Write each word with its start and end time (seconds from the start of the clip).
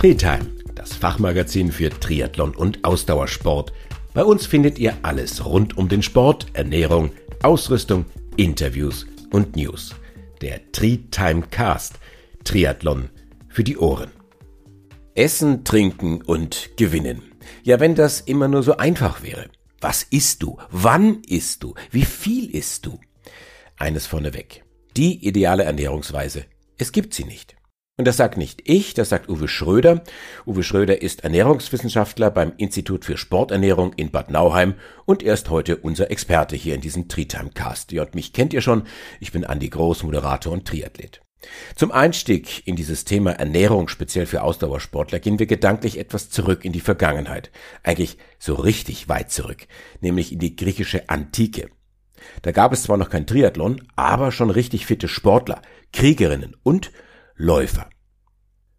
Treetime, 0.00 0.46
das 0.74 0.94
Fachmagazin 0.94 1.70
für 1.70 1.90
Triathlon 1.90 2.54
und 2.54 2.86
Ausdauersport. 2.86 3.70
Bei 4.14 4.24
uns 4.24 4.46
findet 4.46 4.78
ihr 4.78 4.96
alles 5.02 5.44
rund 5.44 5.76
um 5.76 5.90
den 5.90 6.02
Sport, 6.02 6.46
Ernährung, 6.54 7.10
Ausrüstung, 7.42 8.06
Interviews 8.38 9.06
und 9.30 9.56
News. 9.56 9.94
Der 10.40 10.72
Treetime 10.72 11.42
Cast. 11.50 11.98
Triathlon 12.44 13.10
für 13.50 13.62
die 13.62 13.76
Ohren. 13.76 14.10
Essen, 15.14 15.64
trinken 15.64 16.22
und 16.22 16.70
gewinnen. 16.78 17.20
Ja, 17.62 17.78
wenn 17.78 17.94
das 17.94 18.22
immer 18.22 18.48
nur 18.48 18.62
so 18.62 18.78
einfach 18.78 19.22
wäre. 19.22 19.50
Was 19.82 20.04
isst 20.04 20.42
du? 20.42 20.56
Wann 20.70 21.20
isst 21.28 21.62
du? 21.62 21.74
Wie 21.90 22.06
viel 22.06 22.48
isst 22.48 22.86
du? 22.86 22.98
Eines 23.76 24.06
vorneweg. 24.06 24.64
Die 24.96 25.26
ideale 25.28 25.64
Ernährungsweise. 25.64 26.46
Es 26.78 26.90
gibt 26.90 27.12
sie 27.12 27.24
nicht. 27.24 27.59
Und 28.00 28.06
das 28.06 28.16
sagt 28.16 28.38
nicht 28.38 28.62
ich, 28.64 28.94
das 28.94 29.10
sagt 29.10 29.28
Uwe 29.28 29.46
Schröder. 29.46 30.02
Uwe 30.46 30.62
Schröder 30.62 31.02
ist 31.02 31.22
Ernährungswissenschaftler 31.22 32.30
beim 32.30 32.54
Institut 32.56 33.04
für 33.04 33.18
Sporternährung 33.18 33.92
in 33.92 34.10
Bad 34.10 34.30
Nauheim 34.30 34.72
und 35.04 35.22
er 35.22 35.34
ist 35.34 35.50
heute 35.50 35.76
unser 35.76 36.10
Experte 36.10 36.56
hier 36.56 36.74
in 36.74 36.80
diesem 36.80 37.08
Trietime-Cast. 37.08 37.92
Ja, 37.92 38.04
und 38.04 38.14
mich 38.14 38.32
kennt 38.32 38.54
ihr 38.54 38.62
schon. 38.62 38.84
Ich 39.20 39.32
bin 39.32 39.44
Andi 39.44 39.68
Groß, 39.68 40.04
Moderator 40.04 40.50
und 40.50 40.66
Triathlet. 40.66 41.20
Zum 41.76 41.92
Einstieg 41.92 42.66
in 42.66 42.74
dieses 42.74 43.04
Thema 43.04 43.32
Ernährung, 43.32 43.88
speziell 43.88 44.24
für 44.24 44.44
Ausdauersportler, 44.44 45.18
gehen 45.18 45.38
wir 45.38 45.44
gedanklich 45.44 45.98
etwas 45.98 46.30
zurück 46.30 46.64
in 46.64 46.72
die 46.72 46.80
Vergangenheit. 46.80 47.50
Eigentlich 47.82 48.16
so 48.38 48.54
richtig 48.54 49.10
weit 49.10 49.30
zurück, 49.30 49.66
nämlich 50.00 50.32
in 50.32 50.38
die 50.38 50.56
griechische 50.56 51.10
Antike. 51.10 51.68
Da 52.40 52.52
gab 52.52 52.72
es 52.72 52.82
zwar 52.84 52.96
noch 52.96 53.10
kein 53.10 53.26
Triathlon, 53.26 53.86
aber 53.94 54.32
schon 54.32 54.48
richtig 54.48 54.86
fitte 54.86 55.06
Sportler, 55.06 55.60
Kriegerinnen 55.92 56.56
und 56.62 56.92
Läufer. 57.42 57.88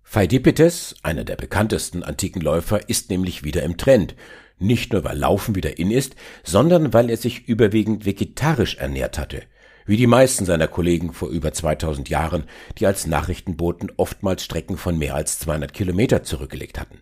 Pheidipides, 0.04 0.94
einer 1.02 1.24
der 1.24 1.36
bekanntesten 1.36 2.04
antiken 2.04 2.44
Läufer, 2.44 2.88
ist 2.90 3.10
nämlich 3.10 3.44
wieder 3.44 3.64
im 3.64 3.76
Trend. 3.76 4.16
Nicht 4.60 4.94
nur 4.94 5.04
weil 5.04 5.18
Laufen 5.18 5.56
wieder 5.56 5.80
in 5.80 5.90
ist, 5.90 6.16
sondern 6.44 6.94
weil 6.94 7.10
er 7.10 7.18
sich 7.18 7.48
überwiegend 7.48 8.06
vegetarisch 8.06 8.76
ernährt 8.76 9.18
hatte. 9.18 9.42
Wie 9.88 9.98
die 9.98 10.06
meisten 10.06 10.46
seiner 10.46 10.68
Kollegen 10.68 11.12
vor 11.12 11.30
über 11.30 11.52
2000 11.52 12.08
Jahren, 12.10 12.44
die 12.78 12.86
als 12.86 13.08
Nachrichtenboten 13.08 13.92
oftmals 13.98 14.44
Strecken 14.44 14.78
von 14.78 14.96
mehr 14.96 15.16
als 15.16 15.40
200 15.40 15.74
Kilometer 15.74 16.22
zurückgelegt 16.22 16.80
hatten. 16.80 17.02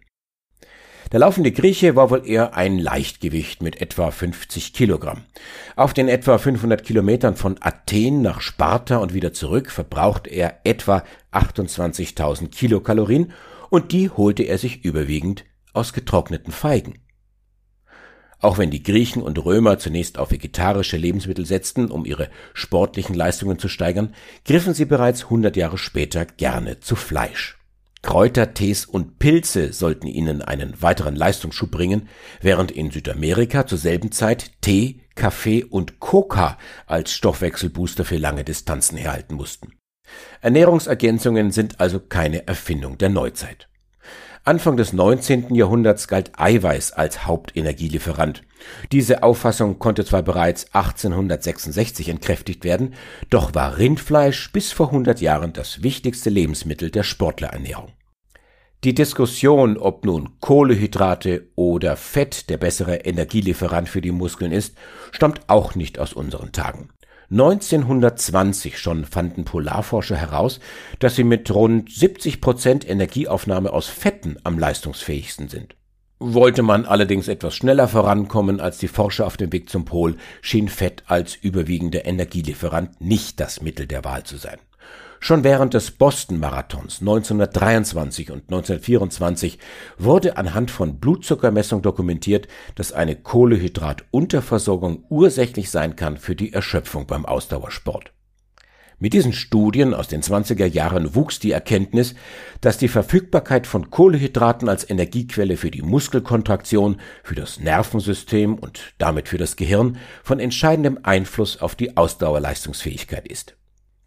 Der 1.11 1.19
laufende 1.19 1.51
Grieche 1.51 1.95
war 1.95 2.11
wohl 2.11 2.27
eher 2.27 2.55
ein 2.55 2.77
Leichtgewicht 2.77 3.63
mit 3.63 3.81
etwa 3.81 4.11
50 4.11 4.73
Kilogramm. 4.73 5.23
Auf 5.75 5.93
den 5.93 6.07
etwa 6.07 6.37
500 6.37 6.83
Kilometern 6.83 7.35
von 7.35 7.55
Athen 7.61 8.21
nach 8.21 8.41
Sparta 8.41 8.97
und 8.97 9.13
wieder 9.13 9.33
zurück 9.33 9.71
verbrauchte 9.71 10.29
er 10.29 10.59
etwa 10.65 11.03
28.000 11.31 12.49
Kilokalorien 12.49 13.31
und 13.71 13.91
die 13.91 14.11
holte 14.11 14.43
er 14.43 14.59
sich 14.59 14.85
überwiegend 14.85 15.45
aus 15.73 15.93
getrockneten 15.93 16.53
Feigen. 16.53 16.99
Auch 18.39 18.57
wenn 18.57 18.69
die 18.69 18.83
Griechen 18.83 19.21
und 19.21 19.43
Römer 19.43 19.79
zunächst 19.79 20.17
auf 20.19 20.31
vegetarische 20.31 20.95
Lebensmittel 20.95 21.45
setzten, 21.45 21.89
um 21.91 22.05
ihre 22.05 22.29
sportlichen 22.53 23.15
Leistungen 23.15 23.59
zu 23.59 23.67
steigern, 23.67 24.13
griffen 24.45 24.73
sie 24.73 24.85
bereits 24.85 25.25
100 25.25 25.57
Jahre 25.57 25.77
später 25.77 26.25
gerne 26.25 26.79
zu 26.79 26.95
Fleisch. 26.95 27.58
Kräuter, 28.01 28.53
Tees 28.53 28.85
und 28.85 29.19
Pilze 29.19 29.73
sollten 29.73 30.07
ihnen 30.07 30.41
einen 30.41 30.81
weiteren 30.81 31.15
Leistungsschub 31.15 31.69
bringen, 31.69 32.07
während 32.41 32.71
in 32.71 32.91
Südamerika 32.91 33.67
zur 33.67 33.77
selben 33.77 34.11
Zeit 34.11 34.51
Tee, 34.61 35.01
Kaffee 35.15 35.63
und 35.63 35.99
Coca 35.99 36.57
als 36.85 37.11
Stoffwechselbooster 37.11 38.05
für 38.05 38.17
lange 38.17 38.43
Distanzen 38.43 38.97
herhalten 38.97 39.35
mussten. 39.35 39.73
Ernährungsergänzungen 40.41 41.51
sind 41.51 41.79
also 41.79 41.99
keine 41.99 42.47
Erfindung 42.47 42.97
der 42.97 43.09
Neuzeit. 43.09 43.68
Anfang 44.49 44.77
des 44.77 44.93
19. 44.93 45.53
Jahrhunderts 45.53 46.07
galt 46.07 46.31
Eiweiß 46.35 46.93
als 46.93 47.27
Hauptenergielieferant. 47.27 48.41
Diese 48.91 49.21
Auffassung 49.21 49.77
konnte 49.77 50.03
zwar 50.03 50.23
bereits 50.23 50.73
1866 50.73 52.09
entkräftigt 52.09 52.63
werden, 52.63 52.95
doch 53.29 53.53
war 53.53 53.77
Rindfleisch 53.77 54.51
bis 54.51 54.71
vor 54.71 54.87
100 54.87 55.21
Jahren 55.21 55.53
das 55.53 55.83
wichtigste 55.83 56.31
Lebensmittel 56.31 56.89
der 56.89 57.03
Sportlerernährung. 57.03 57.91
Die 58.83 58.95
Diskussion, 58.95 59.77
ob 59.77 60.03
nun 60.03 60.39
Kohlehydrate 60.39 61.51
oder 61.53 61.95
Fett 61.95 62.49
der 62.49 62.57
bessere 62.57 62.95
Energielieferant 62.95 63.87
für 63.87 64.01
die 64.01 64.11
Muskeln 64.11 64.51
ist, 64.51 64.75
stammt 65.11 65.41
auch 65.45 65.75
nicht 65.75 65.99
aus 65.99 66.13
unseren 66.13 66.53
Tagen. 66.53 66.89
1920 67.31 68.79
schon 68.79 69.05
fanden 69.05 69.45
Polarforscher 69.45 70.15
heraus, 70.15 70.59
dass 70.97 71.15
sie 71.15 71.23
mit 71.23 71.51
rund 71.51 71.91
70 71.91 72.41
Prozent 72.41 72.89
Energieaufnahme 72.89 73.71
aus 73.71 73.87
Fetten 73.87 74.37
am 74.43 74.57
leistungsfähigsten 74.57 75.47
sind. 75.47 75.75
Wollte 76.19 76.63
man 76.63 76.85
allerdings 76.85 77.27
etwas 77.27 77.55
schneller 77.55 77.87
vorankommen 77.87 78.59
als 78.59 78.77
die 78.77 78.87
Forscher 78.87 79.25
auf 79.25 79.37
dem 79.37 79.53
Weg 79.53 79.69
zum 79.69 79.85
Pol, 79.85 80.17
schien 80.41 80.67
Fett 80.67 81.03
als 81.07 81.35
überwiegender 81.35 82.05
Energielieferant 82.05 82.99
nicht 82.99 83.39
das 83.39 83.61
Mittel 83.61 83.87
der 83.87 84.03
Wahl 84.03 84.23
zu 84.23 84.37
sein. 84.37 84.57
Schon 85.21 85.43
während 85.43 85.73
des 85.73 85.91
Boston-Marathons 85.91 87.01
1923 87.01 88.31
und 88.31 88.43
1924 88.43 89.59
wurde 89.97 90.37
anhand 90.37 90.71
von 90.71 90.99
Blutzuckermessung 90.99 91.81
dokumentiert, 91.81 92.47
dass 92.75 92.93
eine 92.93 93.17
Kohlehydratunterversorgung 93.17 95.03
ursächlich 95.09 95.69
sein 95.71 95.97
kann 95.97 96.17
für 96.17 96.35
die 96.35 96.53
Erschöpfung 96.53 97.05
beim 97.05 97.25
Ausdauersport. 97.25 98.13
Mit 99.01 99.13
diesen 99.13 99.31
Studien 99.31 99.93
aus 99.93 100.09
den 100.09 100.21
20er 100.21 100.65
Jahren 100.65 101.15
wuchs 101.15 101.39
die 101.39 101.51
Erkenntnis, 101.51 102.15
dass 102.59 102.77
die 102.77 102.89
Verfügbarkeit 102.89 103.65
von 103.65 103.89
Kohlehydraten 103.89 104.67
als 104.67 104.89
Energiequelle 104.89 105.55
für 105.55 105.71
die 105.71 105.81
Muskelkontraktion, 105.81 106.99
für 107.23 107.35
das 107.35 107.61
Nervensystem 107.61 108.55
und 108.55 108.93
damit 108.97 109.29
für 109.29 109.37
das 109.37 109.55
Gehirn 109.55 109.97
von 110.21 110.41
entscheidendem 110.41 110.99
Einfluss 111.03 111.61
auf 111.61 111.75
die 111.75 111.95
Ausdauerleistungsfähigkeit 111.95 113.25
ist. 113.29 113.58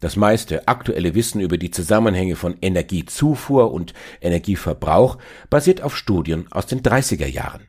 Das 0.03 0.17
meiste 0.17 0.67
aktuelle 0.67 1.15
Wissen 1.15 1.39
über 1.39 1.57
die 1.57 1.71
Zusammenhänge 1.71 2.35
von 2.35 2.57
Energiezufuhr 2.61 3.71
und 3.71 3.93
Energieverbrauch 4.19 5.17
basiert 5.49 5.81
auf 5.81 5.95
Studien 5.95 6.45
aus 6.51 6.65
den 6.65 6.81
30er 6.81 7.25
Jahren. 7.25 7.67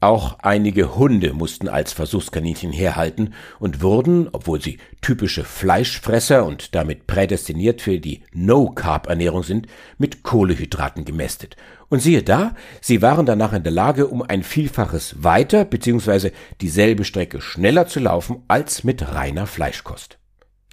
Auch 0.00 0.38
einige 0.38 0.96
Hunde 0.96 1.34
mussten 1.34 1.68
als 1.68 1.92
Versuchskaninchen 1.92 2.72
herhalten 2.72 3.34
und 3.58 3.82
wurden, 3.82 4.30
obwohl 4.32 4.62
sie 4.62 4.78
typische 5.02 5.44
Fleischfresser 5.44 6.46
und 6.46 6.74
damit 6.74 7.06
prädestiniert 7.06 7.82
für 7.82 7.98
die 7.98 8.22
No-Carb-Ernährung 8.32 9.42
sind, 9.42 9.66
mit 9.98 10.22
Kohlehydraten 10.22 11.04
gemästet. 11.04 11.56
Und 11.90 12.00
siehe 12.00 12.22
da, 12.22 12.54
sie 12.80 13.02
waren 13.02 13.26
danach 13.26 13.52
in 13.52 13.62
der 13.62 13.72
Lage, 13.72 14.06
um 14.06 14.22
ein 14.22 14.42
Vielfaches 14.42 15.22
weiter 15.22 15.66
bzw. 15.66 16.30
dieselbe 16.62 17.04
Strecke 17.04 17.42
schneller 17.42 17.86
zu 17.86 18.00
laufen 18.00 18.42
als 18.48 18.84
mit 18.84 19.12
reiner 19.12 19.46
Fleischkost. 19.46 20.18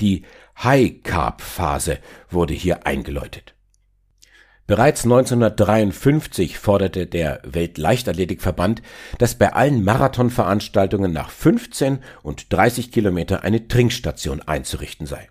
Die 0.02 0.24
High-Carb-Phase 0.64 2.00
wurde 2.30 2.54
hier 2.54 2.86
eingeläutet. 2.86 3.56
Bereits 4.68 5.04
1953 5.04 6.58
forderte 6.58 7.06
der 7.06 7.40
Weltleichtathletikverband, 7.44 8.82
dass 9.20 9.36
bei 9.36 9.54
allen 9.54 9.84
Marathonveranstaltungen 9.84 11.14
nach 11.14 11.30
15 11.30 12.00
und 12.24 12.52
30 12.52 12.92
Kilometer 12.92 13.44
eine 13.44 13.68
Trinkstation 13.68 14.42
einzurichten 14.42 15.06
sei. 15.06 15.30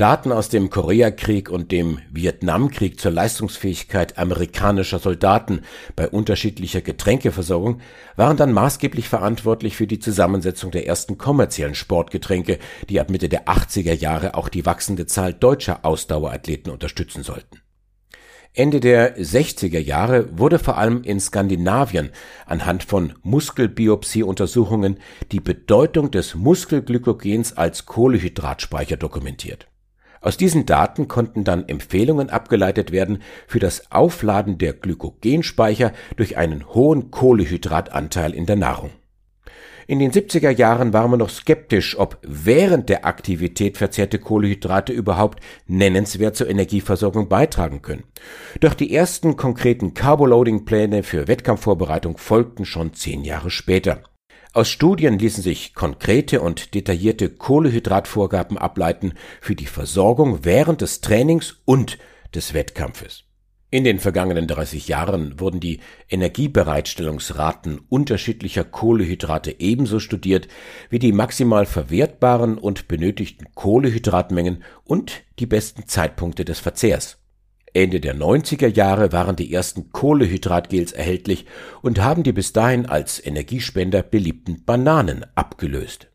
Daten 0.00 0.32
aus 0.32 0.48
dem 0.48 0.70
Koreakrieg 0.70 1.50
und 1.50 1.72
dem 1.72 1.98
Vietnamkrieg 2.10 2.98
zur 2.98 3.10
Leistungsfähigkeit 3.10 4.16
amerikanischer 4.16 4.98
Soldaten 4.98 5.60
bei 5.94 6.08
unterschiedlicher 6.08 6.80
Getränkeversorgung 6.80 7.82
waren 8.16 8.38
dann 8.38 8.54
maßgeblich 8.54 9.10
verantwortlich 9.10 9.76
für 9.76 9.86
die 9.86 9.98
Zusammensetzung 9.98 10.70
der 10.70 10.86
ersten 10.86 11.18
kommerziellen 11.18 11.74
Sportgetränke, 11.74 12.58
die 12.88 12.98
ab 12.98 13.10
Mitte 13.10 13.28
der 13.28 13.44
80er 13.44 13.92
Jahre 13.92 14.36
auch 14.36 14.48
die 14.48 14.64
wachsende 14.64 15.04
Zahl 15.04 15.34
deutscher 15.34 15.84
Ausdauerathleten 15.84 16.72
unterstützen 16.72 17.22
sollten. 17.22 17.60
Ende 18.54 18.80
der 18.80 19.18
60er 19.18 19.80
Jahre 19.80 20.38
wurde 20.38 20.58
vor 20.58 20.78
allem 20.78 21.02
in 21.02 21.20
Skandinavien 21.20 22.08
anhand 22.46 22.84
von 22.84 23.12
Muskelbiopsie-Untersuchungen 23.22 24.96
die 25.30 25.40
Bedeutung 25.40 26.10
des 26.10 26.34
Muskelglykogens 26.34 27.52
als 27.52 27.84
Kohlehydratspeicher 27.84 28.96
dokumentiert. 28.96 29.69
Aus 30.20 30.36
diesen 30.36 30.66
Daten 30.66 31.08
konnten 31.08 31.44
dann 31.44 31.66
Empfehlungen 31.66 32.28
abgeleitet 32.28 32.92
werden 32.92 33.22
für 33.46 33.58
das 33.58 33.90
Aufladen 33.90 34.58
der 34.58 34.74
Glykogenspeicher 34.74 35.92
durch 36.16 36.36
einen 36.36 36.74
hohen 36.74 37.10
Kohlehydratanteil 37.10 38.34
in 38.34 38.44
der 38.44 38.56
Nahrung. 38.56 38.90
In 39.86 39.98
den 39.98 40.12
70er 40.12 40.50
Jahren 40.50 40.92
war 40.92 41.08
man 41.08 41.18
noch 41.18 41.30
skeptisch, 41.30 41.98
ob 41.98 42.18
während 42.22 42.88
der 42.88 43.06
Aktivität 43.06 43.76
verzehrte 43.76 44.20
Kohlehydrate 44.20 44.92
überhaupt 44.92 45.42
nennenswert 45.66 46.36
zur 46.36 46.48
Energieversorgung 46.48 47.28
beitragen 47.28 47.82
können. 47.82 48.04
Doch 48.60 48.74
die 48.74 48.94
ersten 48.94 49.36
konkreten 49.36 49.94
Carboloading-Pläne 49.94 51.02
für 51.02 51.26
Wettkampfvorbereitung 51.26 52.18
folgten 52.18 52.66
schon 52.66 52.94
zehn 52.94 53.24
Jahre 53.24 53.50
später. 53.50 54.04
Aus 54.52 54.68
Studien 54.68 55.16
ließen 55.16 55.44
sich 55.44 55.74
konkrete 55.74 56.40
und 56.40 56.74
detaillierte 56.74 57.30
Kohlehydratvorgaben 57.30 58.58
ableiten 58.58 59.12
für 59.40 59.54
die 59.54 59.66
Versorgung 59.66 60.44
während 60.44 60.80
des 60.80 61.00
Trainings 61.00 61.60
und 61.64 61.98
des 62.34 62.52
Wettkampfes. 62.52 63.22
In 63.70 63.84
den 63.84 64.00
vergangenen 64.00 64.48
30 64.48 64.88
Jahren 64.88 65.38
wurden 65.38 65.60
die 65.60 65.78
Energiebereitstellungsraten 66.08 67.82
unterschiedlicher 67.88 68.64
Kohlehydrate 68.64 69.60
ebenso 69.60 70.00
studiert 70.00 70.48
wie 70.88 70.98
die 70.98 71.12
maximal 71.12 71.64
verwertbaren 71.64 72.58
und 72.58 72.88
benötigten 72.88 73.46
Kohlehydratmengen 73.54 74.64
und 74.82 75.22
die 75.38 75.46
besten 75.46 75.86
Zeitpunkte 75.86 76.44
des 76.44 76.58
Verzehrs. 76.58 77.19
Ende 77.72 78.00
der 78.00 78.16
90er 78.16 78.66
Jahre 78.66 79.12
waren 79.12 79.36
die 79.36 79.52
ersten 79.52 79.92
Kohlehydratgels 79.92 80.92
erhältlich 80.92 81.46
und 81.82 82.00
haben 82.00 82.22
die 82.22 82.32
bis 82.32 82.52
dahin 82.52 82.86
als 82.86 83.24
Energiespender 83.24 84.02
beliebten 84.02 84.64
Bananen 84.64 85.24
abgelöst. 85.34 86.08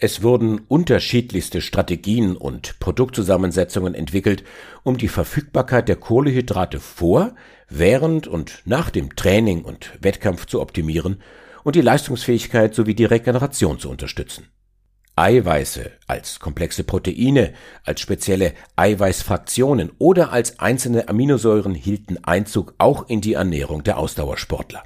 Es 0.00 0.22
wurden 0.22 0.60
unterschiedlichste 0.68 1.60
Strategien 1.60 2.36
und 2.36 2.78
Produktzusammensetzungen 2.78 3.94
entwickelt, 3.94 4.44
um 4.84 4.96
die 4.96 5.08
Verfügbarkeit 5.08 5.88
der 5.88 5.96
Kohlehydrate 5.96 6.78
vor, 6.78 7.34
während 7.68 8.28
und 8.28 8.62
nach 8.64 8.90
dem 8.90 9.16
Training 9.16 9.62
und 9.64 9.98
Wettkampf 10.00 10.46
zu 10.46 10.60
optimieren 10.60 11.20
und 11.64 11.74
die 11.74 11.80
Leistungsfähigkeit 11.80 12.74
sowie 12.74 12.94
die 12.94 13.06
Regeneration 13.06 13.80
zu 13.80 13.90
unterstützen. 13.90 14.46
Eiweiße 15.18 15.90
als 16.06 16.38
komplexe 16.38 16.84
Proteine, 16.84 17.52
als 17.84 18.00
spezielle 18.00 18.54
Eiweißfraktionen 18.76 19.90
oder 19.98 20.32
als 20.32 20.60
einzelne 20.60 21.08
Aminosäuren 21.08 21.74
hielten 21.74 22.22
Einzug 22.22 22.74
auch 22.78 23.08
in 23.08 23.20
die 23.20 23.32
Ernährung 23.32 23.82
der 23.82 23.98
Ausdauersportler. 23.98 24.84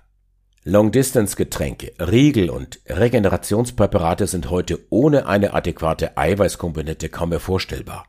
Long-Distance-Getränke, 0.64 1.92
Riegel 1.98 2.48
und 2.48 2.80
Regenerationspräparate 2.86 4.26
sind 4.26 4.48
heute 4.48 4.78
ohne 4.88 5.26
eine 5.26 5.52
adäquate 5.52 6.16
Eiweißkomponente 6.16 7.10
kaum 7.10 7.28
mehr 7.28 7.40
vorstellbar. 7.40 8.06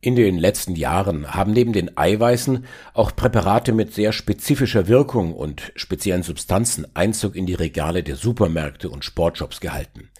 In 0.00 0.14
den 0.14 0.38
letzten 0.38 0.76
Jahren 0.76 1.34
haben 1.34 1.52
neben 1.52 1.72
den 1.72 1.96
Eiweißen 1.96 2.66
auch 2.94 3.16
Präparate 3.16 3.72
mit 3.72 3.92
sehr 3.92 4.12
spezifischer 4.12 4.86
Wirkung 4.86 5.34
und 5.34 5.72
speziellen 5.74 6.22
Substanzen 6.22 6.86
Einzug 6.94 7.34
in 7.34 7.46
die 7.46 7.54
Regale 7.54 8.04
der 8.04 8.14
Supermärkte 8.14 8.90
und 8.90 9.04
Sportshops 9.04 9.58
gehalten. 9.58 10.10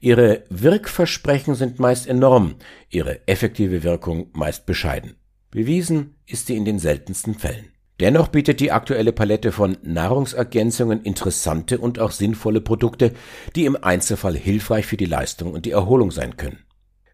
Ihre 0.00 0.42
Wirkversprechen 0.50 1.54
sind 1.54 1.78
meist 1.78 2.08
enorm, 2.08 2.56
ihre 2.90 3.28
effektive 3.28 3.84
Wirkung 3.84 4.26
meist 4.32 4.66
bescheiden. 4.66 5.14
Bewiesen 5.52 6.16
ist 6.26 6.48
sie 6.48 6.56
in 6.56 6.64
den 6.64 6.80
seltensten 6.80 7.34
Fällen. 7.34 7.72
Dennoch 8.00 8.28
bietet 8.28 8.58
die 8.58 8.72
aktuelle 8.72 9.12
Palette 9.12 9.52
von 9.52 9.76
Nahrungsergänzungen 9.82 11.02
interessante 11.02 11.78
und 11.78 12.00
auch 12.00 12.10
sinnvolle 12.10 12.60
Produkte, 12.60 13.12
die 13.54 13.66
im 13.66 13.76
Einzelfall 13.80 14.36
hilfreich 14.36 14.86
für 14.86 14.96
die 14.96 15.04
Leistung 15.04 15.52
und 15.52 15.64
die 15.64 15.72
Erholung 15.72 16.10
sein 16.10 16.36
können. 16.36 16.64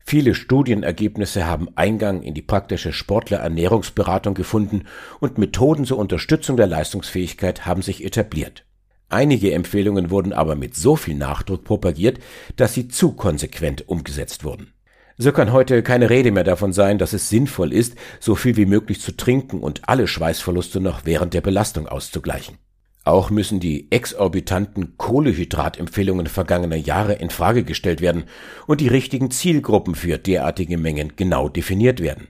Viele 0.06 0.34
Studienergebnisse 0.34 1.46
haben 1.46 1.68
Eingang 1.76 2.22
in 2.22 2.34
die 2.34 2.42
praktische 2.42 2.92
Sportlerernährungsberatung 2.92 4.34
gefunden 4.34 4.84
und 5.18 5.38
Methoden 5.38 5.86
zur 5.86 5.96
Unterstützung 5.96 6.58
der 6.58 6.66
Leistungsfähigkeit 6.66 7.64
haben 7.64 7.80
sich 7.80 8.04
etabliert. 8.04 8.66
Einige 9.08 9.52
Empfehlungen 9.52 10.10
wurden 10.10 10.34
aber 10.34 10.56
mit 10.56 10.76
so 10.76 10.96
viel 10.96 11.14
Nachdruck 11.14 11.64
propagiert, 11.64 12.18
dass 12.56 12.74
sie 12.74 12.88
zu 12.88 13.12
konsequent 13.12 13.88
umgesetzt 13.88 14.44
wurden. 14.44 14.74
So 15.16 15.32
kann 15.32 15.52
heute 15.52 15.82
keine 15.82 16.10
Rede 16.10 16.32
mehr 16.32 16.44
davon 16.44 16.74
sein, 16.74 16.98
dass 16.98 17.14
es 17.14 17.30
sinnvoll 17.30 17.72
ist, 17.72 17.96
so 18.20 18.34
viel 18.34 18.56
wie 18.56 18.66
möglich 18.66 19.00
zu 19.00 19.16
trinken 19.16 19.60
und 19.60 19.88
alle 19.88 20.06
Schweißverluste 20.06 20.80
noch 20.80 21.06
während 21.06 21.32
der 21.32 21.40
Belastung 21.40 21.88
auszugleichen. 21.88 22.58
Auch 23.04 23.28
müssen 23.30 23.60
die 23.60 23.90
exorbitanten 23.92 24.96
Kohlehydratempfehlungen 24.96 26.26
vergangener 26.26 26.76
Jahre 26.76 27.14
in 27.14 27.28
Frage 27.28 27.62
gestellt 27.62 28.00
werden 28.00 28.24
und 28.66 28.80
die 28.80 28.88
richtigen 28.88 29.30
Zielgruppen 29.30 29.94
für 29.94 30.16
derartige 30.16 30.78
Mengen 30.78 31.12
genau 31.16 31.50
definiert 31.50 32.00
werden. 32.00 32.28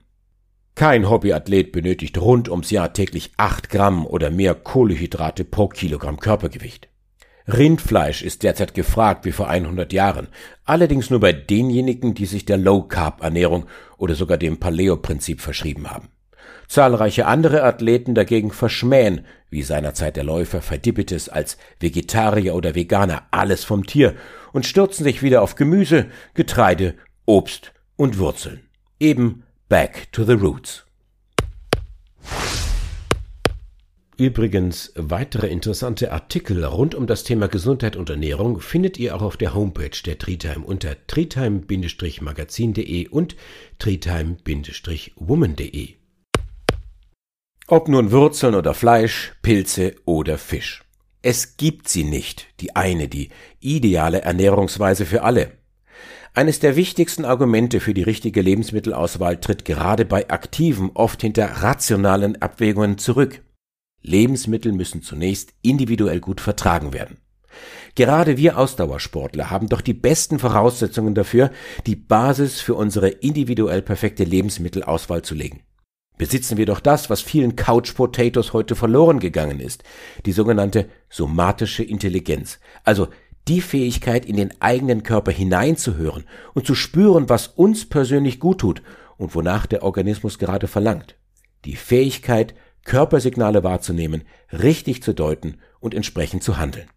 Kein 0.75 1.09
Hobbyathlet 1.09 1.71
benötigt 1.71 2.21
rund 2.21 2.49
ums 2.49 2.71
Jahr 2.71 2.93
täglich 2.93 3.31
acht 3.37 3.71
Gramm 3.71 4.05
oder 4.05 4.31
mehr 4.31 4.57
Kohlehydrate 4.57 5.45
pro 5.45 5.69
Kilogramm 5.69 6.19
Körpergewicht. 6.19 6.89
Rindfleisch 7.47 8.23
ist 8.23 8.43
derzeit 8.43 8.75
gefragt 8.75 9.25
wie 9.25 9.33
vor 9.33 9.49
100 9.49 9.93
Jahren, 9.93 10.29
allerdings 10.65 11.11
nur 11.11 11.21
bei 11.21 11.33
denjenigen, 11.33 12.15
die 12.15 12.27
sich 12.27 12.47
der 12.47 12.57
Low-Carb-Ernährung 12.57 13.67
oder 13.99 14.17
sogar 14.17 14.39
dem 14.39 14.59
Paleo-Prinzip 14.59 15.41
verschrieben 15.41 15.89
haben. 15.89 16.09
Zahlreiche 16.69 17.27
andere 17.27 17.63
Athleten 17.63 18.15
dagegen 18.15 18.51
verschmähen, 18.51 19.27
wie 19.51 19.63
seinerzeit 19.63 20.17
der 20.17 20.25
Läufer 20.25 20.63
Phidippides 20.63 21.29
als 21.29 21.59
Vegetarier 21.81 22.55
oder 22.55 22.75
Veganer, 22.75 23.23
alles 23.31 23.65
vom 23.65 23.87
Tier 23.87 24.15
und 24.53 24.67
stürzen 24.67 25.05
sich 25.05 25.23
wieder 25.23 25.43
auf 25.43 25.55
Gemüse, 25.55 26.07
Getreide, 26.35 26.95
Obst 27.27 27.73
und 27.97 28.19
Wurzeln. 28.19 28.61
Eben 28.99 29.45
back 29.69 30.11
to 30.13 30.25
the 30.25 30.33
roots. 30.33 30.85
Übrigens, 34.17 34.93
weitere 34.95 35.49
interessante 35.49 36.13
Artikel 36.13 36.65
rund 36.65 36.95
um 36.95 37.09
das 37.09 37.25
Thema 37.25 37.49
Gesundheit 37.49 37.97
und 37.97 38.11
Ernährung 38.11 38.61
findet 38.61 38.97
ihr 38.97 39.17
auch 39.17 39.23
auf 39.23 39.37
der 39.37 39.55
Homepage 39.55 39.91
der 40.07 40.19
Treetime 40.19 40.65
unter 40.65 40.95
treetime-magazin.de 41.09 43.09
und 43.09 43.35
treetime-woman.de. 43.81 45.95
Ob 47.67 47.89
nun 47.89 48.13
Wurzeln 48.13 48.55
oder 48.55 48.75
Fleisch, 48.75 49.33
Pilze 49.41 49.95
oder 50.05 50.37
Fisch. 50.37 50.85
Es 51.23 51.57
gibt 51.57 51.89
sie 51.89 52.05
nicht, 52.05 52.47
die 52.61 52.77
eine, 52.77 53.09
die 53.09 53.31
ideale 53.59 54.21
Ernährungsweise 54.21 55.07
für 55.07 55.23
alle. 55.23 55.53
Eines 56.35 56.61
der 56.61 56.77
wichtigsten 56.77 57.25
Argumente 57.25 57.81
für 57.81 57.95
die 57.95 58.03
richtige 58.03 58.43
Lebensmittelauswahl 58.43 59.39
tritt 59.39 59.65
gerade 59.65 60.05
bei 60.05 60.29
Aktiven 60.29 60.91
oft 60.93 61.23
hinter 61.23 61.63
rationalen 61.63 62.43
Abwägungen 62.43 62.99
zurück. 62.99 63.41
Lebensmittel 64.03 64.73
müssen 64.73 65.01
zunächst 65.01 65.55
individuell 65.63 66.21
gut 66.21 66.43
vertragen 66.43 66.93
werden. 66.93 67.17
Gerade 67.95 68.37
wir 68.37 68.59
Ausdauersportler 68.59 69.49
haben 69.49 69.71
doch 69.71 69.81
die 69.81 69.95
besten 69.95 70.39
Voraussetzungen 70.39 71.15
dafür, 71.15 71.51
die 71.87 71.97
Basis 71.97 72.61
für 72.61 72.75
unsere 72.75 73.09
individuell 73.09 73.81
perfekte 73.81 74.25
Lebensmittelauswahl 74.25 75.23
zu 75.23 75.35
legen. 75.35 75.63
Besitzen 76.17 76.57
wir 76.57 76.67
doch 76.67 76.81
das, 76.81 77.11
was 77.11 77.23
vielen 77.23 77.57
Couch 77.57 77.95
Potatoes 77.95 78.53
heute 78.53 78.77
verloren 78.77 79.19
gegangen 79.19 79.59
ist, 79.59 79.83
die 80.27 80.33
sogenannte 80.33 80.89
somatische 81.11 81.83
Intelligenz, 81.83 82.61
also 82.85 83.09
die 83.49 83.61
Fähigkeit, 83.61 84.25
in 84.25 84.37
den 84.37 84.53
eigenen 84.61 85.03
Körper 85.03 85.33
hineinzuhören 85.33 86.25
und 86.55 86.67
zu 86.67 86.75
spüren, 86.75 87.29
was 87.29 87.49
uns 87.49 87.89
persönlich 87.89 88.41
gut 88.41 88.59
tut 88.59 88.83
und 89.17 89.35
wonach 89.35 89.67
der 89.67 89.83
Organismus 89.83 90.39
gerade 90.39 90.67
verlangt. 90.67 91.17
Die 91.65 91.77
Fähigkeit, 91.77 92.55
Körpersignale 92.85 93.65
wahrzunehmen, 93.65 94.23
richtig 94.53 95.03
zu 95.03 95.15
deuten 95.15 95.59
und 95.81 95.95
entsprechend 95.95 96.43
zu 96.43 96.59
handeln. 96.59 96.89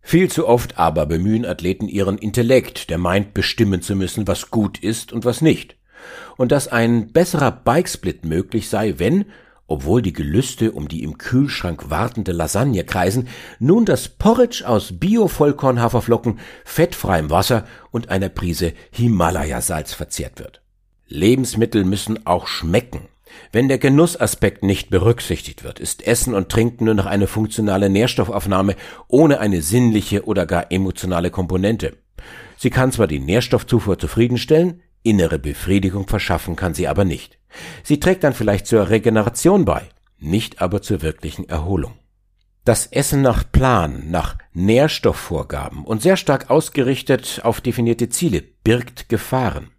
Viel 0.00 0.30
zu 0.30 0.48
oft 0.48 0.78
aber 0.78 1.06
bemühen 1.06 1.46
Athleten 1.46 1.88
ihren 1.88 2.18
Intellekt, 2.18 2.90
der 2.90 2.98
meint 2.98 3.34
bestimmen 3.34 3.82
zu 3.82 3.94
müssen, 3.94 4.26
was 4.26 4.50
gut 4.50 4.78
ist 4.78 5.12
und 5.12 5.24
was 5.24 5.40
nicht. 5.40 5.76
Und 6.36 6.52
dass 6.52 6.68
ein 6.68 7.12
besserer 7.12 7.50
Bikesplit 7.50 8.24
möglich 8.24 8.68
sei, 8.68 8.94
wenn, 8.98 9.26
obwohl 9.66 10.02
die 10.02 10.12
Gelüste 10.12 10.72
um 10.72 10.88
die 10.88 11.02
im 11.02 11.18
Kühlschrank 11.18 11.88
wartende 11.88 12.32
Lasagne 12.32 12.84
kreisen, 12.84 13.28
nun 13.58 13.84
das 13.84 14.08
Porridge 14.08 14.64
aus 14.66 14.98
Bio-Vollkornhaferflocken, 14.98 16.38
fettfreiem 16.64 17.30
Wasser 17.30 17.64
und 17.90 18.10
einer 18.10 18.28
Prise 18.28 18.74
Himalaya-Salz 18.90 19.94
verzehrt 19.94 20.40
wird. 20.40 20.62
Lebensmittel 21.06 21.84
müssen 21.84 22.26
auch 22.26 22.46
schmecken. 22.46 23.08
Wenn 23.50 23.68
der 23.68 23.78
Genussaspekt 23.78 24.62
nicht 24.62 24.90
berücksichtigt 24.90 25.64
wird, 25.64 25.80
ist 25.80 26.06
Essen 26.06 26.34
und 26.34 26.50
Trinken 26.50 26.84
nur 26.84 26.94
noch 26.94 27.06
eine 27.06 27.26
funktionale 27.26 27.88
Nährstoffaufnahme 27.88 28.76
ohne 29.08 29.40
eine 29.40 29.62
sinnliche 29.62 30.26
oder 30.26 30.46
gar 30.46 30.70
emotionale 30.70 31.30
Komponente. 31.30 31.96
Sie 32.56 32.70
kann 32.70 32.92
zwar 32.92 33.06
die 33.06 33.20
Nährstoffzufuhr 33.20 33.98
zufriedenstellen, 33.98 34.82
innere 35.02 35.38
Befriedigung 35.38 36.08
verschaffen 36.08 36.56
kann 36.56 36.74
sie 36.74 36.88
aber 36.88 37.04
nicht. 37.04 37.38
Sie 37.82 38.00
trägt 38.00 38.24
dann 38.24 38.32
vielleicht 38.32 38.66
zur 38.66 38.88
Regeneration 38.88 39.64
bei, 39.64 39.88
nicht 40.18 40.60
aber 40.62 40.82
zur 40.82 41.02
wirklichen 41.02 41.48
Erholung. 41.48 41.94
Das 42.64 42.86
Essen 42.86 43.22
nach 43.22 43.44
Plan, 43.50 44.10
nach 44.10 44.38
Nährstoffvorgaben 44.52 45.84
und 45.84 46.00
sehr 46.00 46.16
stark 46.16 46.48
ausgerichtet 46.48 47.40
auf 47.42 47.60
definierte 47.60 48.08
Ziele 48.08 48.42
birgt 48.62 49.08
Gefahren 49.08 49.72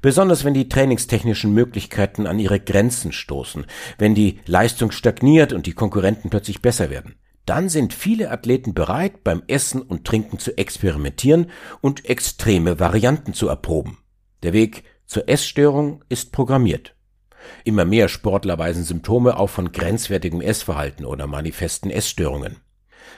besonders 0.00 0.44
wenn 0.44 0.54
die 0.54 0.68
trainingstechnischen 0.68 1.52
Möglichkeiten 1.52 2.26
an 2.26 2.38
ihre 2.38 2.60
Grenzen 2.60 3.12
stoßen, 3.12 3.66
wenn 3.98 4.14
die 4.14 4.40
Leistung 4.46 4.90
stagniert 4.90 5.52
und 5.52 5.66
die 5.66 5.72
Konkurrenten 5.72 6.30
plötzlich 6.30 6.62
besser 6.62 6.90
werden. 6.90 7.16
Dann 7.46 7.68
sind 7.68 7.94
viele 7.94 8.30
Athleten 8.30 8.74
bereit, 8.74 9.24
beim 9.24 9.42
Essen 9.46 9.80
und 9.80 10.04
Trinken 10.04 10.38
zu 10.38 10.56
experimentieren 10.58 11.50
und 11.80 12.04
extreme 12.04 12.78
Varianten 12.78 13.32
zu 13.32 13.48
erproben. 13.48 13.98
Der 14.42 14.52
Weg 14.52 14.84
zur 15.06 15.28
Essstörung 15.28 16.04
ist 16.08 16.32
programmiert. 16.32 16.94
Immer 17.64 17.84
mehr 17.84 18.08
Sportler 18.08 18.58
weisen 18.58 18.84
Symptome 18.84 19.36
auf 19.36 19.50
von 19.50 19.72
grenzwertigem 19.72 20.40
Essverhalten 20.40 21.04
oder 21.04 21.26
manifesten 21.26 21.90
Essstörungen. 21.90 22.56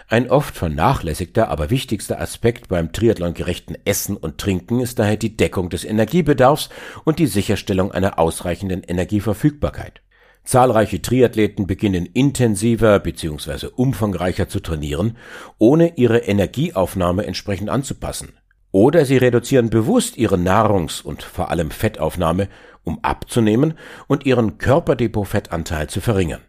Ein 0.08 0.30
oft 0.30 0.56
vernachlässigter, 0.56 1.48
aber 1.48 1.70
wichtigster 1.70 2.20
Aspekt 2.20 2.68
beim 2.68 2.92
triathlongerechten 2.92 3.76
Essen 3.84 4.16
und 4.16 4.38
Trinken 4.38 4.80
ist 4.80 4.98
daher 4.98 5.16
die 5.16 5.36
Deckung 5.36 5.68
des 5.68 5.84
Energiebedarfs 5.84 6.68
und 7.04 7.18
die 7.18 7.26
Sicherstellung 7.26 7.92
einer 7.92 8.18
ausreichenden 8.18 8.82
Energieverfügbarkeit. 8.82 10.02
Zahlreiche 10.42 11.02
Triathleten 11.02 11.66
beginnen 11.66 12.06
intensiver 12.06 12.98
bzw. 12.98 13.68
umfangreicher 13.76 14.48
zu 14.48 14.60
trainieren, 14.60 15.16
ohne 15.58 15.96
ihre 15.96 16.18
Energieaufnahme 16.18 17.26
entsprechend 17.26 17.68
anzupassen. 17.68 18.39
Oder 18.72 19.04
sie 19.04 19.16
reduzieren 19.16 19.70
bewusst 19.70 20.16
ihre 20.16 20.36
Nahrungs- 20.36 21.02
und 21.02 21.22
vor 21.22 21.50
allem 21.50 21.70
Fettaufnahme, 21.70 22.48
um 22.84 23.02
abzunehmen 23.02 23.74
und 24.06 24.26
ihren 24.26 24.58
Körperdepotvettanteil 24.58 25.88
zu 25.88 26.00
verringern. 26.00 26.42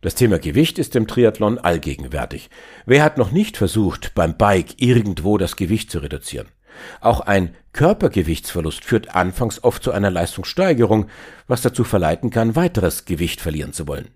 Das 0.00 0.14
Thema 0.14 0.38
Gewicht 0.38 0.78
ist 0.78 0.96
im 0.96 1.06
Triathlon 1.06 1.58
allgegenwärtig. 1.58 2.48
Wer 2.86 3.04
hat 3.04 3.18
noch 3.18 3.32
nicht 3.32 3.56
versucht, 3.56 4.14
beim 4.14 4.36
Bike 4.36 4.80
irgendwo 4.80 5.36
das 5.36 5.56
Gewicht 5.56 5.90
zu 5.90 5.98
reduzieren? 5.98 6.48
Auch 7.00 7.20
ein 7.20 7.54
Körpergewichtsverlust 7.72 8.84
führt 8.84 9.14
anfangs 9.14 9.62
oft 9.62 9.82
zu 9.82 9.92
einer 9.92 10.10
Leistungssteigerung, 10.10 11.06
was 11.46 11.62
dazu 11.62 11.84
verleiten 11.84 12.30
kann, 12.30 12.56
weiteres 12.56 13.04
Gewicht 13.04 13.40
verlieren 13.40 13.72
zu 13.72 13.86
wollen. 13.86 14.08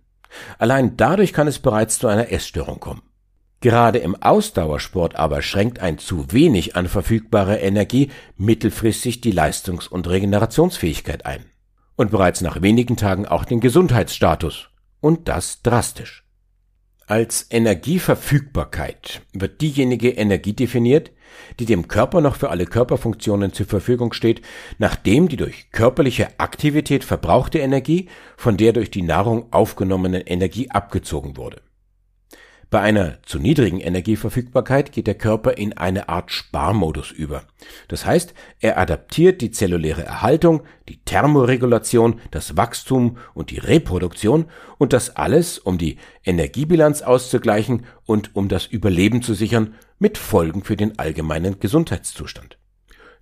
Allein 0.59 0.97
dadurch 0.97 1.33
kann 1.33 1.47
es 1.47 1.59
bereits 1.59 1.99
zu 1.99 2.09
einer 2.09 2.33
Essstörung 2.33 2.81
kommen. 2.81 3.03
Gerade 3.65 3.99
im 3.99 4.15
Ausdauersport 4.15 5.17
aber 5.17 5.41
schränkt 5.41 5.79
ein 5.79 5.97
zu 5.97 6.31
wenig 6.33 6.77
an 6.77 6.87
verfügbarer 6.87 7.61
Energie 7.61 8.11
mittelfristig 8.37 9.23
die 9.23 9.31
Leistungs- 9.31 9.89
und 9.89 10.07
Regenerationsfähigkeit 10.07 11.25
ein. 11.25 11.47
Und 11.97 12.11
bereits 12.11 12.43
nach 12.43 12.61
wenigen 12.61 12.99
Tagen 12.99 13.25
auch 13.25 13.47
den 13.47 13.61
Gesundheitsstatus. 13.61 14.69
Und 15.01 15.29
das 15.29 15.63
drastisch. 15.63 16.25
Als 17.07 17.47
Energieverfügbarkeit 17.49 19.23
wird 19.33 19.63
diejenige 19.63 20.11
Energie 20.11 20.53
definiert, 20.53 21.13
die 21.59 21.65
dem 21.65 21.89
Körper 21.89 22.21
noch 22.21 22.37
für 22.37 22.51
alle 22.51 22.67
Körperfunktionen 22.67 23.55
zur 23.55 23.65
Verfügung 23.65 24.13
steht, 24.13 24.43
nachdem 24.77 25.31
die 25.31 25.39
durch 25.39 25.71
körperliche 25.71 26.39
Aktivität 26.39 27.03
verbrauchte 27.03 27.61
Energie 27.61 28.11
von 28.37 28.59
der 28.59 28.75
durch 28.75 28.91
die 28.91 29.01
Nahrung 29.01 29.51
aufgenommenen 29.55 30.21
Energie 30.21 30.71
abgezogen 30.71 31.39
wurde. 31.39 31.63
Bei 32.75 32.81
einer 32.81 33.23
zu 33.23 33.39
niedrigen 33.39 33.79
Energieverfügbarkeit 33.79 34.91
geht 34.91 35.07
der 35.07 35.15
Körper 35.15 35.57
in 35.57 35.75
eine 35.75 36.09
Art 36.09 36.33
Sparmodus 36.33 37.13
über. 37.13 37.45
Das 37.87 38.05
heißt, 38.05 38.35
er 38.59 38.79
adaptiert 38.79 39.43
die 39.43 39.53
zelluläre 39.53 40.03
Erhaltung, 40.03 40.65
die 40.89 40.97
Thermoregulation, 41.05 42.21
das 42.33 42.57
Wachstum 42.57 43.19
und 43.33 43.53
die 43.53 43.59
Reproduktion 43.59 44.47
und 44.77 44.93
das 44.93 45.15
alles, 45.15 45.61
um 45.61 45.79
die 45.79 45.99
Energiebilanz 46.25 47.03
auszugleichen 47.03 47.87
und 48.07 48.35
um 48.35 48.49
das 48.49 48.67
Überleben 48.67 49.23
zu 49.23 49.35
sichern, 49.35 49.77
mit 50.01 50.19
Folgen 50.19 50.65
für 50.65 50.77
den 50.77 50.99
allgemeinen 50.99 51.61
Gesundheitszustand. 51.61 52.59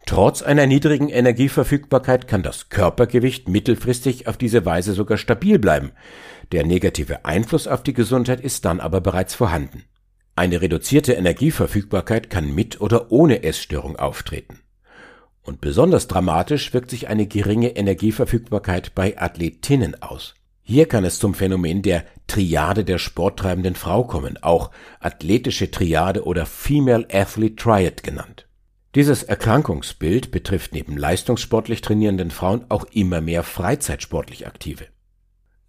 Trotz 0.06 0.42
einer 0.42 0.66
niedrigen 0.66 1.09
Energieverfügbarkeit 1.09 2.26
kann 2.26 2.42
das 2.42 2.68
Körpergewicht 2.68 3.49
mittelfristig 3.49 4.26
auf 4.26 4.37
diese 4.37 4.66
Weise 4.66 4.92
sogar 4.94 5.16
stabil 5.16 5.59
bleiben. 5.59 5.92
Der 6.50 6.66
negative 6.66 7.25
Einfluss 7.25 7.66
auf 7.66 7.82
die 7.82 7.94
Gesundheit 7.94 8.40
ist 8.40 8.64
dann 8.64 8.80
aber 8.80 9.00
bereits 9.00 9.35
vorhanden. 9.35 9.85
Eine 10.35 10.61
reduzierte 10.61 11.12
Energieverfügbarkeit 11.12 12.30
kann 12.30 12.54
mit 12.54 12.80
oder 12.80 13.12
ohne 13.12 13.42
Essstörung 13.42 13.97
auftreten. 13.97 14.61
Und 15.42 15.61
besonders 15.61 16.09
dramatisch 16.09 16.73
wirkt 16.73 16.90
sich 16.90 17.09
eine 17.09 17.26
geringe 17.26 17.71
Energieverfügbarkeit 17.76 18.94
bei 18.94 19.18
Athletinnen 19.18 20.00
aus. 20.02 20.35
Hier 20.62 20.87
kann 20.87 21.04
es 21.04 21.18
zum 21.18 21.35
Phänomen 21.35 21.82
der 21.82 22.04
Triade 22.28 22.85
der 22.85 22.99
sporttreibenden 22.99 23.75
Frau 23.75 24.04
kommen, 24.04 24.38
auch 24.40 24.71
athletische 25.00 25.71
Triade 25.71 26.25
oder 26.25 26.47
Female 26.47 27.06
Athlete 27.12 27.56
Triad 27.56 28.02
genannt. 28.02 28.47
Dieses 28.94 29.22
Erkrankungsbild 29.22 30.30
betrifft 30.30 30.75
neben 30.75 30.99
leistungssportlich 30.99 31.80
trainierenden 31.80 32.30
Frauen 32.30 32.66
auch 32.68 32.84
immer 32.92 33.22
mehr 33.22 33.42
freizeitsportlich 33.42 34.46
Aktive. 34.46 34.84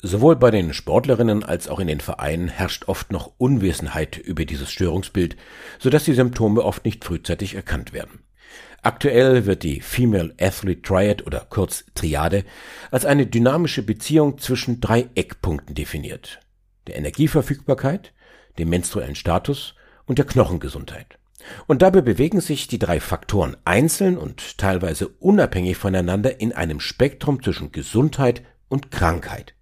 Sowohl 0.01 0.35
bei 0.35 0.51
den 0.51 0.73
Sportlerinnen 0.73 1.45
als 1.45 1.69
auch 1.69 1.79
in 1.79 1.87
den 1.87 2.01
Vereinen 2.01 2.49
herrscht 2.49 2.89
oft 2.89 3.13
noch 3.13 3.31
Unwissenheit 3.37 4.17
über 4.17 4.43
dieses 4.43 4.69
Störungsbild, 4.69 5.37
sodass 5.79 6.03
die 6.03 6.13
Symptome 6.13 6.61
oft 6.61 6.83
nicht 6.83 7.05
frühzeitig 7.05 7.55
erkannt 7.55 7.93
werden. 7.93 8.23
Aktuell 8.81 9.45
wird 9.45 9.63
die 9.63 9.79
Female 9.79 10.35
Athlete 10.37 10.81
Triad 10.81 11.25
oder 11.25 11.47
kurz 11.49 11.85
Triade 11.95 12.43
als 12.91 13.05
eine 13.05 13.25
dynamische 13.25 13.83
Beziehung 13.83 14.37
zwischen 14.37 14.81
drei 14.81 15.07
Eckpunkten 15.15 15.73
definiert. 15.73 16.41
Der 16.87 16.97
Energieverfügbarkeit, 16.97 18.11
dem 18.57 18.67
menstruellen 18.67 19.15
Status 19.15 19.75
und 20.05 20.17
der 20.17 20.25
Knochengesundheit. 20.25 21.17
Und 21.67 21.81
dabei 21.81 22.01
bewegen 22.01 22.41
sich 22.41 22.67
die 22.67 22.79
drei 22.79 23.00
Faktoren 23.00 23.57
einzeln 23.65 24.17
und 24.17 24.57
teilweise 24.57 25.07
unabhängig 25.07 25.77
voneinander 25.77 26.39
in 26.39 26.53
einem 26.53 26.79
Spektrum 26.79 27.41
zwischen 27.41 27.71
Gesundheit 27.71 28.43
und 28.69 28.91
Krankheit. 28.91 29.53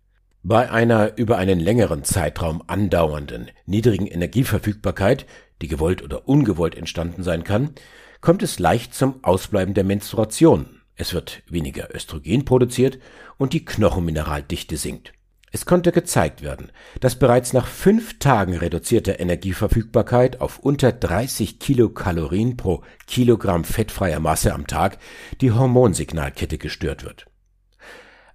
Bei 0.44 0.72
einer 0.72 1.18
über 1.18 1.38
einen 1.38 1.60
längeren 1.60 2.04
Zeitraum 2.04 2.64
andauernden 2.66 3.52
niedrigen 3.66 4.08
Energieverfügbarkeit, 4.08 5.28
die 5.62 5.68
gewollt 5.68 6.02
oder 6.02 6.28
ungewollt 6.28 6.76
entstanden 6.76 7.24
sein 7.24 7.44
kann, 7.44 7.76
kommt 8.22 8.42
es 8.42 8.58
leicht 8.58 8.96
zum 8.96 9.24
Ausbleiben 9.24 9.74
der 9.74 9.84
Menstruation. 9.84 10.82
Es 10.96 11.14
wird 11.14 11.44
weniger 11.48 11.94
Östrogen 11.96 12.46
produziert 12.46 13.00
und 13.38 13.54
die 13.54 13.66
Knochenmineraldichte 13.66 14.78
sinkt. 14.78 15.14
Es 15.54 15.66
konnte 15.66 15.92
gezeigt 15.92 16.42
werden, 16.42 16.72
dass 17.02 17.20
bereits 17.20 17.52
nach 17.52 17.68
fünf 17.68 18.20
Tagen 18.20 18.56
reduzierter 18.56 19.20
Energieverfügbarkeit 19.20 20.40
auf 20.40 20.60
unter 20.60 20.94
30 20.94 21.60
Kilokalorien 21.60 22.56
pro 22.56 22.84
Kilogramm 23.06 23.66
fettfreier 23.66 24.22
Masse 24.22 24.54
am 24.54 24.66
Tag 24.66 24.98
die 25.42 25.52
Hormonsignalkette 25.52 26.58
gestört 26.58 27.04
wird. 27.04 27.26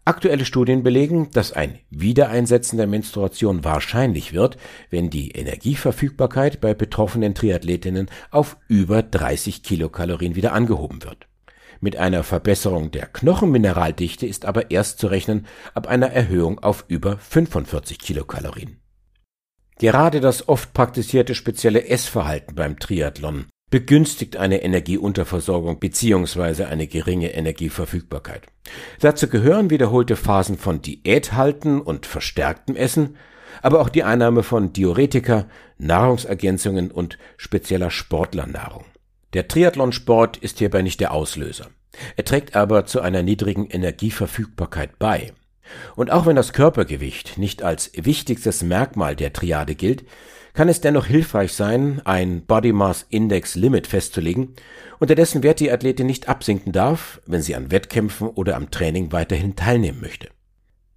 Aktuelle 0.05 0.45
Studien 0.45 0.83
belegen, 0.83 1.31
dass 1.33 1.53
ein 1.53 1.79
Wiedereinsetzen 1.89 2.77
der 2.77 2.87
Menstruation 2.87 3.65
wahrscheinlich 3.65 4.35
wird, 4.35 4.59
wenn 4.91 5.09
die 5.09 5.31
Energieverfügbarkeit 5.31 6.61
bei 6.61 6.75
betroffenen 6.75 7.35
Triathletinnen 7.35 8.11
auf 8.31 8.59
über 8.69 9.03
30 9.03 9.63
Kilokalorien 9.63 10.37
wieder 10.37 10.53
angehoben 10.53 11.03
wird 11.03 11.27
mit 11.81 11.97
einer 11.97 12.23
Verbesserung 12.23 12.91
der 12.91 13.07
Knochenmineraldichte 13.07 14.27
ist 14.27 14.45
aber 14.45 14.71
erst 14.71 14.99
zu 14.99 15.07
rechnen 15.07 15.47
ab 15.75 15.87
einer 15.87 16.11
Erhöhung 16.11 16.59
auf 16.59 16.85
über 16.89 17.19
45 17.19 17.99
Kilokalorien. 17.99 18.81
Gerade 19.79 20.21
das 20.21 20.49
oft 20.49 20.73
praktizierte 20.73 21.35
spezielle 21.35 21.87
Essverhalten 21.89 22.55
beim 22.55 22.79
Triathlon 22.79 23.47
begünstigt 23.71 24.37
eine 24.37 24.63
Energieunterversorgung 24.63 25.81
bzw. 25.81 26.65
eine 26.65 26.87
geringe 26.87 27.35
Energieverfügbarkeit. 27.35 28.47
Dazu 29.01 29.29
gehören 29.29 29.71
wiederholte 29.71 30.17
Phasen 30.17 30.57
von 30.57 30.81
Diäthalten 30.81 31.81
und 31.81 32.07
verstärktem 32.07 32.77
Essen, 32.77 33.17
aber 33.63 33.81
auch 33.81 33.89
die 33.89 34.05
Einnahme 34.05 34.43
von 34.43 34.73
Diuretika, 34.73 35.47
Nahrungsergänzungen 35.79 36.91
und 36.91 37.19
spezieller 37.37 37.91
Sportlernahrung. 37.91 38.85
Der 39.37 39.49
Triathlonsport 39.49 40.39
ist 40.39 40.61
hierbei 40.61 40.81
nicht 40.81 40.99
der 40.99 41.13
Auslöser. 41.13 41.67
Er 42.17 42.25
trägt 42.25 42.57
aber 42.57 42.87
zu 42.87 43.03
einer 43.03 43.23
niedrigen 43.23 43.67
Energieverfügbarkeit 43.67 44.99
bei. 44.99 45.35
Und 45.95 46.11
auch 46.11 46.25
wenn 46.25 46.37
das 46.37 46.55
Körpergewicht 46.55 47.37
nicht 47.37 47.63
als 47.63 47.91
wichtigstes 47.95 48.63
Merkmal 48.63 49.15
der 49.15 49.35
Triade 49.35 49.75
gilt, 49.75 50.05
kann 50.55 50.71
es 50.71 50.81
dennoch 50.81 51.05
hilfreich 51.05 51.53
sein, 51.53 52.01
ein 52.07 52.47
Body 52.47 52.73
Mass 52.73 53.05
Index 53.11 53.57
Limit 53.57 53.87
festzulegen, 53.87 54.55
unter 55.01 55.15
dessen 55.15 55.43
Wert 55.43 55.61
die 55.61 55.71
Athletin 55.71 56.07
nicht 56.07 56.31
absinken 56.31 56.73
darf, 56.73 57.21
wenn 57.27 57.43
sie 57.43 57.57
an 57.57 57.71
Wettkämpfen 57.71 58.29
oder 58.29 58.57
am 58.57 58.71
Training 58.71 59.13
weiterhin 59.13 59.55
teilnehmen 59.55 60.01
möchte. 60.01 60.29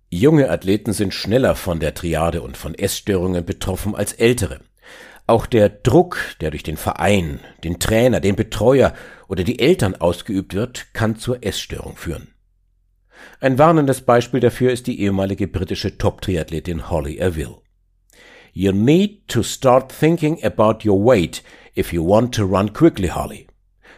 Junge 0.09 0.49
Athleten 0.49 0.93
sind 0.93 1.13
schneller 1.13 1.55
von 1.55 1.81
der 1.81 1.93
Triade 1.93 2.41
und 2.41 2.55
von 2.55 2.73
Essstörungen 2.73 3.43
betroffen 3.43 3.95
als 3.95 4.13
ältere. 4.13 4.61
Auch 5.29 5.45
der 5.45 5.69
Druck, 5.69 6.17
der 6.41 6.49
durch 6.49 6.63
den 6.63 6.75
Verein, 6.75 7.39
den 7.63 7.77
Trainer, 7.77 8.19
den 8.19 8.35
Betreuer 8.35 8.95
oder 9.27 9.43
die 9.43 9.59
Eltern 9.59 9.93
ausgeübt 9.93 10.55
wird, 10.55 10.91
kann 10.95 11.17
zur 11.17 11.45
Essstörung 11.45 11.95
führen. 11.97 12.33
Ein 13.39 13.59
warnendes 13.59 14.01
Beispiel 14.01 14.39
dafür 14.39 14.71
ist 14.71 14.87
die 14.87 14.99
ehemalige 14.99 15.47
britische 15.47 15.99
Top-Triathletin 15.99 16.89
Holly 16.89 17.21
Aville. 17.21 17.57
You 18.53 18.71
need 18.71 19.27
to 19.27 19.43
start 19.43 19.93
thinking 19.93 20.43
about 20.43 20.79
your 20.83 20.97
weight 20.99 21.43
if 21.77 21.93
you 21.93 22.03
want 22.03 22.33
to 22.33 22.45
run 22.45 22.73
quickly, 22.73 23.09
Holly. 23.09 23.45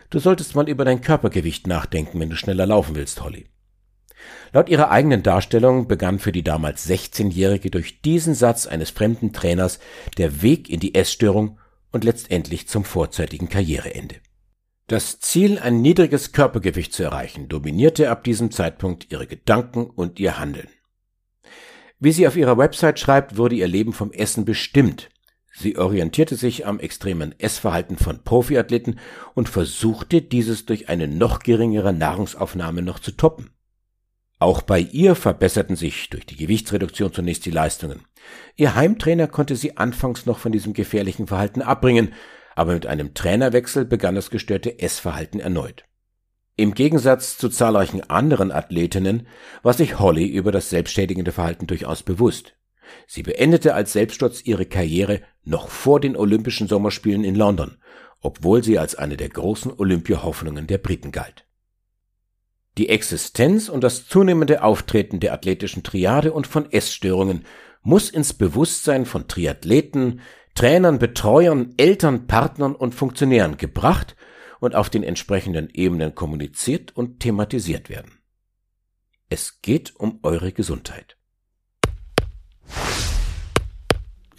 Du 0.09 0.19
solltest 0.19 0.53
mal 0.55 0.67
über 0.67 0.83
dein 0.83 0.99
Körpergewicht 0.99 1.65
nachdenken, 1.65 2.19
wenn 2.19 2.29
du 2.29 2.35
schneller 2.35 2.65
laufen 2.65 2.93
willst, 2.97 3.23
Holly. 3.23 3.47
Laut 4.53 4.67
ihrer 4.67 4.91
eigenen 4.91 5.23
Darstellung 5.23 5.87
begann 5.87 6.19
für 6.19 6.33
die 6.33 6.43
damals 6.43 6.89
16-Jährige 6.89 7.71
durch 7.71 8.01
diesen 8.01 8.35
Satz 8.35 8.67
eines 8.67 8.89
fremden 8.89 9.31
Trainers 9.31 9.79
der 10.17 10.41
Weg 10.41 10.69
in 10.69 10.81
die 10.81 10.93
Essstörung 10.93 11.57
und 11.91 12.03
letztendlich 12.03 12.67
zum 12.67 12.83
vorzeitigen 12.83 13.47
Karriereende. 13.47 14.15
Das 14.87 15.21
Ziel, 15.21 15.57
ein 15.57 15.81
niedriges 15.81 16.33
Körpergewicht 16.33 16.91
zu 16.91 17.03
erreichen, 17.03 17.47
dominierte 17.47 18.09
ab 18.09 18.25
diesem 18.25 18.51
Zeitpunkt 18.51 19.09
ihre 19.09 19.25
Gedanken 19.25 19.85
und 19.85 20.19
ihr 20.19 20.37
Handeln. 20.37 20.67
Wie 21.99 22.11
sie 22.11 22.27
auf 22.27 22.35
ihrer 22.35 22.57
Website 22.57 22.99
schreibt, 22.99 23.37
wurde 23.37 23.55
ihr 23.55 23.69
Leben 23.69 23.93
vom 23.93 24.11
Essen 24.11 24.43
bestimmt. 24.43 25.09
Sie 25.53 25.77
orientierte 25.77 26.35
sich 26.35 26.65
am 26.65 26.79
extremen 26.79 27.33
Essverhalten 27.39 27.95
von 27.95 28.23
Profiathleten 28.23 28.99
und 29.33 29.47
versuchte 29.47 30.21
dieses 30.21 30.65
durch 30.65 30.89
eine 30.89 31.07
noch 31.07 31.39
geringere 31.39 31.93
Nahrungsaufnahme 31.93 32.81
noch 32.81 32.99
zu 32.99 33.11
toppen. 33.11 33.51
Auch 34.41 34.63
bei 34.63 34.79
ihr 34.79 35.13
verbesserten 35.13 35.75
sich 35.75 36.09
durch 36.09 36.25
die 36.25 36.35
Gewichtsreduktion 36.35 37.13
zunächst 37.13 37.45
die 37.45 37.51
Leistungen. 37.51 38.07
Ihr 38.55 38.73
Heimtrainer 38.73 39.27
konnte 39.27 39.55
sie 39.55 39.77
anfangs 39.77 40.25
noch 40.25 40.39
von 40.39 40.51
diesem 40.51 40.73
gefährlichen 40.73 41.27
Verhalten 41.27 41.61
abbringen, 41.61 42.15
aber 42.55 42.73
mit 42.73 42.87
einem 42.87 43.13
Trainerwechsel 43.13 43.85
begann 43.85 44.15
das 44.15 44.31
gestörte 44.31 44.79
Essverhalten 44.79 45.39
erneut. 45.39 45.83
Im 46.55 46.73
Gegensatz 46.73 47.37
zu 47.37 47.49
zahlreichen 47.49 48.01
anderen 48.09 48.51
Athletinnen 48.51 49.27
war 49.61 49.73
sich 49.73 49.99
Holly 49.99 50.25
über 50.25 50.51
das 50.51 50.71
selbstschädigende 50.71 51.31
Verhalten 51.31 51.67
durchaus 51.67 52.01
bewusst. 52.01 52.55
Sie 53.05 53.21
beendete 53.21 53.75
als 53.75 53.93
Selbststutz 53.93 54.41
ihre 54.43 54.65
Karriere 54.65 55.21
noch 55.43 55.69
vor 55.69 55.99
den 55.99 56.17
Olympischen 56.17 56.67
Sommerspielen 56.67 57.23
in 57.23 57.35
London, 57.35 57.77
obwohl 58.21 58.63
sie 58.63 58.79
als 58.79 58.95
eine 58.95 59.17
der 59.17 59.29
großen 59.29 59.71
Olympia-Hoffnungen 59.71 60.65
der 60.65 60.79
Briten 60.79 61.11
galt. 61.11 61.45
Die 62.77 62.89
Existenz 62.89 63.67
und 63.69 63.83
das 63.83 64.07
zunehmende 64.07 64.63
Auftreten 64.63 65.19
der 65.19 65.33
athletischen 65.33 65.83
Triade 65.83 66.31
und 66.31 66.47
von 66.47 66.71
Essstörungen 66.71 67.45
muss 67.83 68.09
ins 68.09 68.33
Bewusstsein 68.33 69.05
von 69.05 69.27
Triathleten, 69.27 70.21
Trainern, 70.55 70.99
Betreuern, 70.99 71.73
Eltern, 71.77 72.27
Partnern 72.27 72.75
und 72.75 72.95
Funktionären 72.95 73.57
gebracht 73.57 74.15
und 74.59 74.75
auf 74.75 74.89
den 74.89 75.03
entsprechenden 75.03 75.69
Ebenen 75.69 76.15
kommuniziert 76.15 76.95
und 76.95 77.19
thematisiert 77.19 77.89
werden. 77.89 78.19
Es 79.29 79.61
geht 79.61 79.95
um 79.95 80.19
eure 80.23 80.51
Gesundheit. 80.51 81.17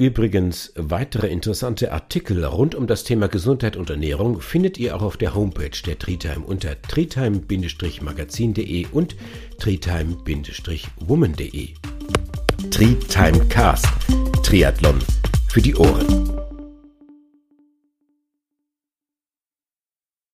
Übrigens, 0.02 0.72
weitere 0.74 1.28
interessante 1.28 1.92
Artikel 1.92 2.44
rund 2.44 2.74
um 2.74 2.88
das 2.88 3.04
Thema 3.04 3.28
Gesundheit 3.28 3.76
und 3.76 3.88
Ernährung 3.88 4.40
findet 4.40 4.76
ihr 4.76 4.96
auch 4.96 5.02
auf 5.02 5.16
der 5.16 5.36
Homepage 5.36 5.80
der 5.86 5.96
Treetime 5.96 6.44
unter 6.44 6.82
treetime-magazin.de 6.82 8.86
und 8.90 9.14
treetime-woman.de. 9.60 11.68
Treetime 12.72 13.44
Cast. 13.48 13.86
Triathlon 14.42 14.98
für 15.48 15.62
die 15.62 15.76
Ohren. 15.76 16.41